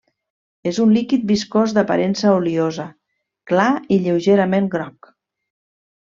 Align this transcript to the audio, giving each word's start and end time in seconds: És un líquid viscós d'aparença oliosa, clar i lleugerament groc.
És 0.69 0.77
un 0.83 0.93
líquid 0.95 1.25
viscós 1.31 1.75
d'aparença 1.77 2.31
oliosa, 2.39 2.85
clar 3.51 3.67
i 3.97 4.03
lleugerament 4.07 4.71
groc. 4.77 5.13